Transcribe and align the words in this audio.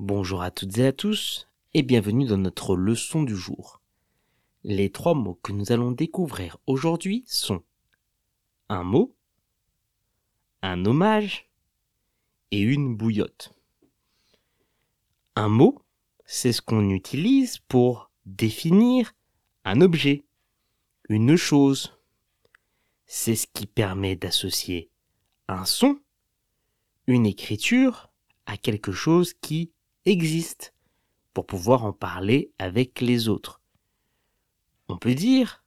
Bonjour 0.00 0.42
à 0.42 0.50
toutes 0.50 0.76
et 0.78 0.86
à 0.86 0.92
tous 0.92 1.46
et 1.72 1.84
bienvenue 1.84 2.26
dans 2.26 2.36
notre 2.36 2.74
leçon 2.74 3.22
du 3.22 3.36
jour. 3.36 3.80
Les 4.64 4.90
trois 4.90 5.14
mots 5.14 5.38
que 5.40 5.52
nous 5.52 5.70
allons 5.70 5.92
découvrir 5.92 6.56
aujourd'hui 6.66 7.22
sont 7.28 7.62
un 8.68 8.82
mot, 8.82 9.14
un 10.62 10.84
hommage 10.84 11.48
et 12.50 12.58
une 12.58 12.96
bouillotte. 12.96 13.54
Un 15.36 15.48
mot, 15.48 15.80
c'est 16.26 16.52
ce 16.52 16.60
qu'on 16.60 16.90
utilise 16.90 17.58
pour 17.58 18.10
définir 18.26 19.12
un 19.64 19.80
objet, 19.80 20.24
une 21.08 21.36
chose. 21.36 21.96
C'est 23.06 23.36
ce 23.36 23.46
qui 23.46 23.68
permet 23.68 24.16
d'associer 24.16 24.90
un 25.46 25.64
son, 25.64 26.00
une 27.06 27.26
écriture 27.26 28.10
à 28.46 28.56
quelque 28.56 28.90
chose 28.90 29.34
qui 29.34 29.70
existe 30.06 30.74
pour 31.32 31.46
pouvoir 31.46 31.84
en 31.84 31.92
parler 31.92 32.52
avec 32.58 33.00
les 33.00 33.28
autres. 33.28 33.60
On 34.88 34.98
peut 34.98 35.14
dire 35.14 35.64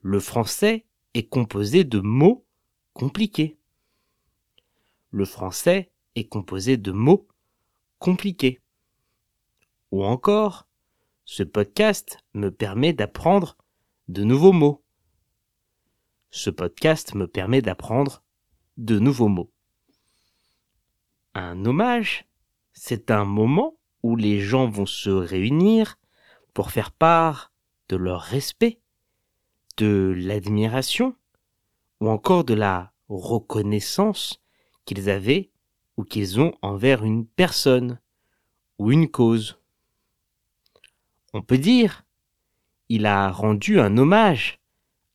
le 0.00 0.20
français 0.20 0.86
est 1.14 1.28
composé 1.28 1.84
de 1.84 2.00
mots 2.00 2.44
compliqués. 2.92 3.58
Le 5.10 5.24
français 5.24 5.90
est 6.14 6.28
composé 6.28 6.76
de 6.76 6.92
mots 6.92 7.26
compliqués. 7.98 8.60
Ou 9.90 10.04
encore, 10.04 10.68
ce 11.24 11.42
podcast 11.42 12.18
me 12.34 12.50
permet 12.50 12.92
d'apprendre 12.92 13.56
de 14.08 14.22
nouveaux 14.22 14.52
mots. 14.52 14.84
Ce 16.30 16.50
podcast 16.50 17.14
me 17.14 17.26
permet 17.26 17.62
d'apprendre 17.62 18.22
de 18.76 18.98
nouveaux 18.98 19.28
mots. 19.28 19.50
Un 21.34 21.64
hommage 21.64 22.27
c'est 22.80 23.10
un 23.10 23.24
moment 23.24 23.76
où 24.04 24.14
les 24.14 24.40
gens 24.40 24.68
vont 24.68 24.86
se 24.86 25.10
réunir 25.10 25.98
pour 26.54 26.70
faire 26.70 26.92
part 26.92 27.52
de 27.88 27.96
leur 27.96 28.20
respect, 28.20 28.80
de 29.76 30.14
l'admiration 30.16 31.16
ou 32.00 32.08
encore 32.08 32.44
de 32.44 32.54
la 32.54 32.92
reconnaissance 33.08 34.40
qu'ils 34.84 35.10
avaient 35.10 35.50
ou 35.96 36.04
qu'ils 36.04 36.40
ont 36.40 36.54
envers 36.62 37.02
une 37.02 37.26
personne 37.26 37.98
ou 38.78 38.92
une 38.92 39.08
cause. 39.10 39.58
On 41.34 41.42
peut 41.42 41.58
dire, 41.58 42.04
il 42.88 43.06
a 43.06 43.28
rendu 43.32 43.80
un 43.80 43.98
hommage 43.98 44.60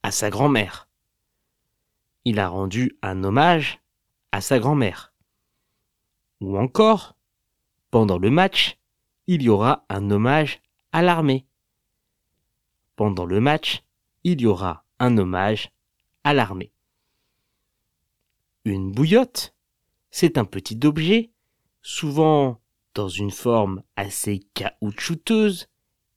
à 0.04 0.12
sa 0.12 0.30
grand-mère. 0.30 0.90
Il 2.26 2.40
a 2.40 2.50
rendu 2.50 2.98
un 3.02 3.24
hommage 3.24 3.80
à 4.34 4.42
sa 4.42 4.60
grand-mère. 4.60 5.14
Ou 6.42 6.58
encore, 6.58 7.16
pendant 7.94 8.18
le 8.18 8.32
match, 8.32 8.80
il 9.28 9.44
y 9.44 9.50
aura 9.50 9.86
un 9.88 10.10
hommage 10.10 10.62
à 10.94 11.04
l'armée. 11.04 11.46
Pendant 12.96 13.28
le 13.28 13.40
match, 13.40 13.84
il 14.24 14.42
y 14.42 14.48
aura 14.48 14.84
un 14.98 15.16
hommage 15.20 15.70
à 16.24 16.34
l'armée. 16.34 16.72
Une 18.66 18.92
bouillotte, 18.92 19.54
c'est 20.10 20.40
un 20.40 20.46
petit 20.46 20.80
objet, 20.84 21.30
souvent 21.84 22.60
dans 22.96 23.10
une 23.10 23.30
forme 23.30 23.84
assez 23.96 24.40
caoutchouteuse, 24.56 25.68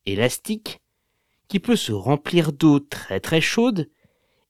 élastique, 0.07 0.81
qui 1.47 1.61
peut 1.61 1.77
se 1.77 1.93
remplir 1.93 2.55
d'eau 2.55 2.81
très 2.81 3.21
très 3.21 3.43
chaude 3.43 3.91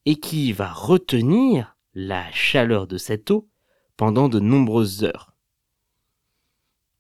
et 0.05 0.15
qui 0.15 0.53
va 0.53 0.73
retenir 0.73 1.77
la 1.93 2.31
chaleur 2.31 2.87
de 2.87 2.99
cette 2.99 3.33
eau 3.33 3.49
pendant 3.97 4.29
de 4.29 4.39
nombreuses 4.39 5.03
heures 5.03 5.36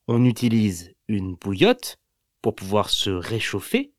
on 0.09 0.25
utilise 0.25 0.95
une 1.09 1.35
bouillotte 1.35 1.99
pour 2.43 2.55
pouvoir 2.55 2.91
se 2.91 3.11
réchauffer 3.11 3.93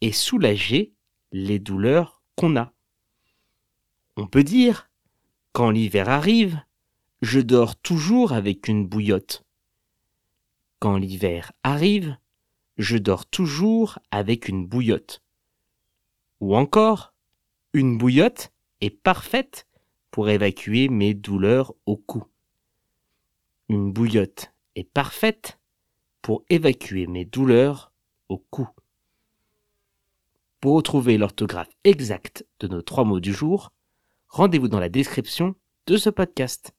et 0.00 0.12
soulager 0.12 0.92
les 1.32 1.58
douleurs 1.58 2.22
qu'on 2.36 2.56
a. 2.56 2.72
On 4.16 4.26
peut 4.26 4.44
dire, 4.44 4.90
quand 5.52 5.70
l'hiver 5.70 6.08
arrive, 6.08 6.60
je 7.22 7.40
dors 7.40 7.76
toujours 7.76 8.32
avec 8.32 8.68
une 8.68 8.86
bouillotte. 8.86 9.44
Quand 10.78 10.96
l'hiver 10.96 11.52
arrive, 11.62 12.16
je 12.76 12.98
dors 12.98 13.26
toujours 13.26 13.98
avec 14.10 14.48
une 14.48 14.66
bouillotte. 14.66 15.22
Ou 16.40 16.56
encore, 16.56 17.14
une 17.72 17.98
bouillotte 17.98 18.52
est 18.80 18.90
parfaite 18.90 19.66
pour 20.10 20.28
évacuer 20.28 20.88
mes 20.88 21.14
douleurs 21.14 21.74
au 21.86 21.96
cou. 21.96 22.24
Une 23.68 23.92
bouillotte 23.92 24.51
est 24.76 24.88
parfaite 24.88 25.58
pour 26.22 26.44
évacuer 26.50 27.06
mes 27.06 27.24
douleurs 27.24 27.92
au 28.28 28.38
cou. 28.38 28.68
Pour 30.60 30.74
retrouver 30.74 31.18
l'orthographe 31.18 31.70
exacte 31.84 32.46
de 32.60 32.68
nos 32.68 32.82
trois 32.82 33.04
mots 33.04 33.20
du 33.20 33.32
jour, 33.32 33.72
rendez-vous 34.28 34.68
dans 34.68 34.80
la 34.80 34.88
description 34.88 35.56
de 35.86 35.96
ce 35.96 36.08
podcast. 36.08 36.72